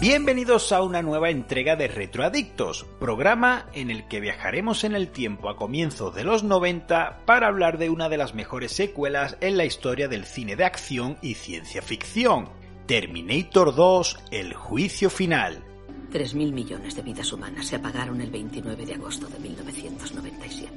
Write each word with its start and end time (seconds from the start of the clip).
Bienvenidos 0.00 0.70
a 0.70 0.80
una 0.82 1.02
nueva 1.02 1.30
entrega 1.30 1.74
de 1.74 1.88
Retroadictos, 1.88 2.86
programa 3.00 3.66
en 3.72 3.90
el 3.90 4.06
que 4.06 4.20
viajaremos 4.20 4.84
en 4.84 4.94
el 4.94 5.08
tiempo 5.08 5.48
a 5.48 5.56
comienzos 5.56 6.14
de 6.14 6.22
los 6.22 6.44
90 6.44 7.22
para 7.26 7.48
hablar 7.48 7.78
de 7.78 7.90
una 7.90 8.08
de 8.08 8.16
las 8.16 8.32
mejores 8.32 8.70
secuelas 8.70 9.36
en 9.40 9.56
la 9.56 9.64
historia 9.64 10.06
del 10.06 10.24
cine 10.24 10.54
de 10.54 10.64
acción 10.64 11.18
y 11.20 11.34
ciencia 11.34 11.82
ficción, 11.82 12.48
Terminator 12.86 13.74
2, 13.74 14.18
El 14.30 14.54
juicio 14.54 15.10
final. 15.10 15.64
3.000 16.12 16.52
millones 16.52 16.94
de 16.94 17.02
vidas 17.02 17.32
humanas 17.32 17.66
se 17.66 17.74
apagaron 17.74 18.20
el 18.20 18.30
29 18.30 18.86
de 18.86 18.94
agosto 18.94 19.26
de 19.26 19.40
1997. 19.40 20.74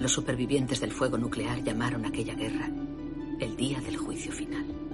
Los 0.00 0.10
supervivientes 0.10 0.80
del 0.80 0.90
fuego 0.90 1.18
nuclear 1.18 1.62
llamaron 1.62 2.04
aquella 2.04 2.34
guerra 2.34 2.68
el 3.38 3.56
día 3.56 3.80
del 3.80 3.96
juicio 3.96 4.32
final. 4.32 4.85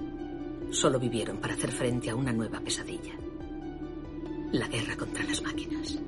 Solo 0.73 0.99
vivieron 0.99 1.37
para 1.37 1.53
hacer 1.53 1.71
frente 1.71 2.09
a 2.09 2.17
una 2.17 2.33
nueva 2.33 2.59
pesadilla. 2.59 3.13
La 4.53 4.67
guerra 4.69 4.97
contra 4.97 5.23
las 5.23 5.43
máquinas. 5.43 5.99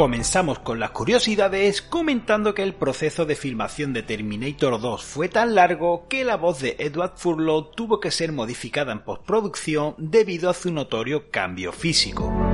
Comenzamos 0.00 0.60
con 0.60 0.80
las 0.80 0.92
curiosidades 0.92 1.82
comentando 1.82 2.54
que 2.54 2.62
el 2.62 2.72
proceso 2.72 3.26
de 3.26 3.36
filmación 3.36 3.92
de 3.92 4.02
Terminator 4.02 4.80
2 4.80 5.04
fue 5.04 5.28
tan 5.28 5.54
largo 5.54 6.08
que 6.08 6.24
la 6.24 6.38
voz 6.38 6.60
de 6.60 6.74
Edward 6.78 7.18
Furlow 7.18 7.72
tuvo 7.72 8.00
que 8.00 8.10
ser 8.10 8.32
modificada 8.32 8.92
en 8.92 9.00
postproducción 9.00 9.94
debido 9.98 10.48
a 10.48 10.54
su 10.54 10.72
notorio 10.72 11.30
cambio 11.30 11.70
físico. 11.70 12.49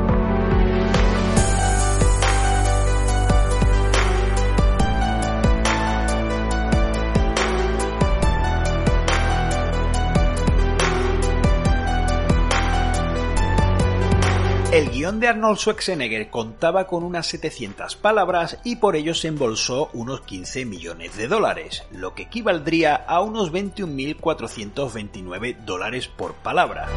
El 14.77 14.91
guion 14.91 15.21
de 15.21 15.29
Arnold 15.29 15.57
Schwarzenegger 15.57 16.29
contaba 16.29 16.87
con 16.87 17.03
unas 17.03 17.27
700 17.29 17.97
palabras 17.97 18.59
y 18.63 18.77
por 18.77 18.95
ello 18.95 19.15
se 19.15 19.29
embolsó 19.29 19.89
unos 19.95 20.21
15 20.21 20.67
millones 20.67 21.17
de 21.17 21.29
dólares, 21.29 21.85
lo 21.91 22.15
que 22.15 22.25
equivaldría 22.25 22.95
a 22.95 23.23
unos 23.23 23.55
21.429 23.55 25.57
dólares 25.65 26.09
por 26.09 26.35
palabra. 26.35 26.91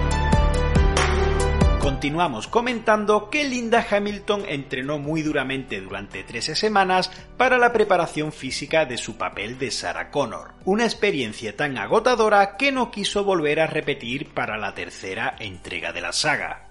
Continuamos 1.79 2.47
comentando 2.47 3.29
que 3.29 3.45
Linda 3.45 3.87
Hamilton 3.89 4.43
entrenó 4.49 4.99
muy 4.99 5.21
duramente 5.21 5.79
durante 5.79 6.25
13 6.25 6.57
semanas 6.57 7.09
para 7.37 7.57
la 7.57 7.71
preparación 7.71 8.33
física 8.33 8.85
de 8.85 8.97
su 8.97 9.15
papel 9.15 9.57
de 9.57 9.71
Sarah 9.71 10.11
Connor, 10.11 10.55
una 10.65 10.83
experiencia 10.83 11.55
tan 11.55 11.77
agotadora 11.77 12.57
que 12.57 12.73
no 12.73 12.91
quiso 12.91 13.23
volver 13.23 13.61
a 13.61 13.67
repetir 13.67 14.33
para 14.33 14.57
la 14.57 14.73
tercera 14.73 15.33
entrega 15.39 15.93
de 15.93 16.01
la 16.01 16.11
saga. 16.11 16.68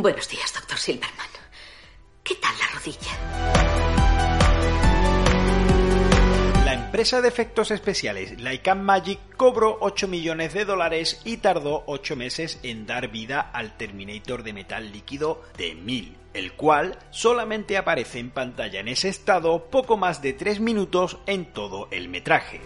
Buenos 0.00 0.28
días, 0.28 0.54
doctor 0.54 0.78
Silverman. 0.78 1.26
¿Qué 2.22 2.36
tal 2.36 2.52
la 2.56 2.68
rodilla? 2.72 3.10
La 6.64 6.74
empresa 6.74 7.20
de 7.20 7.26
efectos 7.26 7.72
especiales 7.72 8.40
Lycan 8.40 8.84
Magic 8.84 9.18
cobró 9.36 9.76
8 9.80 10.06
millones 10.06 10.54
de 10.54 10.64
dólares 10.64 11.20
y 11.24 11.38
tardó 11.38 11.82
8 11.88 12.14
meses 12.14 12.60
en 12.62 12.86
dar 12.86 13.08
vida 13.08 13.40
al 13.40 13.76
Terminator 13.76 14.44
de 14.44 14.52
metal 14.52 14.92
líquido 14.92 15.42
de 15.56 15.74
1000, 15.74 16.16
el 16.32 16.52
cual 16.52 16.96
solamente 17.10 17.76
aparece 17.76 18.20
en 18.20 18.30
pantalla 18.30 18.78
en 18.78 18.86
ese 18.86 19.08
estado 19.08 19.64
poco 19.68 19.96
más 19.96 20.22
de 20.22 20.32
3 20.32 20.60
minutos 20.60 21.18
en 21.26 21.52
todo 21.52 21.88
el 21.90 22.08
metraje. 22.08 22.60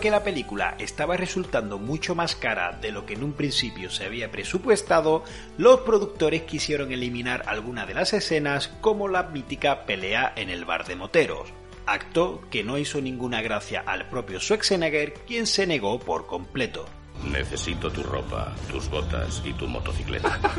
A 0.00 0.02
que 0.02 0.10
la 0.10 0.24
película 0.24 0.76
estaba 0.78 1.18
resultando 1.18 1.78
mucho 1.78 2.14
más 2.14 2.34
cara 2.34 2.72
de 2.80 2.90
lo 2.90 3.04
que 3.04 3.12
en 3.12 3.22
un 3.22 3.34
principio 3.34 3.90
se 3.90 4.06
había 4.06 4.30
presupuestado, 4.30 5.24
los 5.58 5.80
productores 5.80 6.44
quisieron 6.44 6.90
eliminar 6.90 7.42
algunas 7.46 7.86
de 7.86 7.92
las 7.92 8.14
escenas 8.14 8.68
como 8.80 9.08
la 9.08 9.24
mítica 9.24 9.84
pelea 9.84 10.32
en 10.36 10.48
el 10.48 10.64
bar 10.64 10.86
de 10.86 10.96
moteros, 10.96 11.50
acto 11.84 12.40
que 12.50 12.64
no 12.64 12.78
hizo 12.78 13.02
ninguna 13.02 13.42
gracia 13.42 13.82
al 13.84 14.08
propio 14.08 14.40
Schwarzenegger, 14.40 15.12
quien 15.26 15.46
se 15.46 15.66
negó 15.66 16.00
por 16.00 16.26
completo. 16.26 16.86
Necesito 17.30 17.90
tu 17.90 18.02
ropa, 18.02 18.54
tus 18.70 18.88
botas 18.88 19.42
y 19.44 19.52
tu 19.52 19.68
motocicleta. 19.68 20.40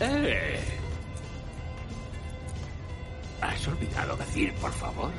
Eh. 0.00 0.51
Por 4.60 4.72
favor? 4.72 5.10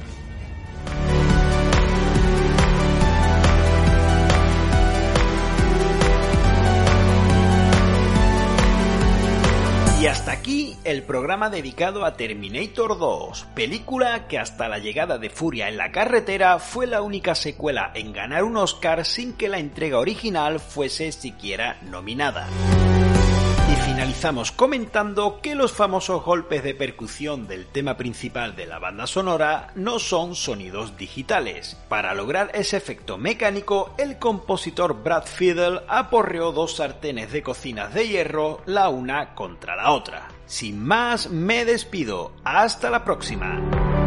Y 10.02 10.08
hasta 10.08 10.34
aquí 10.34 10.76
el 10.84 11.04
programa 11.04 11.50
dedicado 11.50 12.04
a 12.04 12.18
Terminator 12.18 12.98
2, 13.00 13.46
película 13.56 14.28
que 14.28 14.38
hasta 14.38 14.68
la 14.68 14.80
llegada 14.80 15.18
de 15.18 15.30
Furia 15.30 15.70
en 15.70 15.78
la 15.78 15.94
carretera 15.94 16.60
fue 16.60 16.88
la 16.88 17.02
única 17.02 17.36
secuela 17.36 17.92
en 17.96 18.12
ganar 18.12 18.44
un 18.44 18.58
Oscar 18.58 19.06
sin 19.06 19.32
que 19.32 19.48
la 19.48 19.60
entrega 19.60 20.00
original 20.00 20.60
fuese 20.60 21.14
siquiera 21.14 21.78
nominada. 21.84 22.50
Y 23.72 23.76
finalizamos 23.76 24.52
comentando 24.52 25.40
que 25.42 25.56
los 25.56 25.72
famosos 25.72 26.24
golpes 26.24 26.64
de 26.64 26.76
percusión 26.76 27.48
del 27.48 27.66
tema 27.68 27.98
principal 27.98 28.56
de 28.56 28.66
la 28.66 28.80
banda 28.80 29.08
sonora 29.08 29.72
no 29.76 30.00
son 30.00 30.36
sonidos 30.36 30.98
digitales. 30.98 31.78
Para 31.90 32.14
lograr 32.14 32.52
ese 32.54 32.78
efecto 32.78 33.18
mecánico, 33.18 33.94
el 33.98 34.20
compositor 34.20 35.02
Brad 35.02 35.26
Fiedel 35.26 35.82
aporreó 35.88 36.52
dos 36.52 36.76
sartenes 36.76 37.32
de 37.32 37.42
cocinas 37.42 37.94
de 37.94 38.08
hierro 38.08 38.62
la 38.66 38.90
una 38.90 39.34
contra 39.34 39.76
la 39.76 39.92
otra. 39.92 40.28
Sin 40.46 40.84
más, 40.84 41.30
me 41.30 41.66
despido. 41.66 42.34
Hasta 42.44 42.90
la 42.90 43.04
próxima. 43.04 44.03